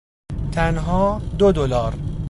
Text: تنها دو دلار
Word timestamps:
تنها 0.51 1.19
دو 1.37 1.51
دلار 1.51 1.93